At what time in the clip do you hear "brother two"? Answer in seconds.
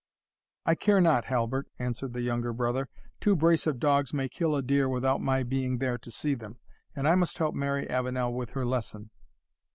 2.53-3.35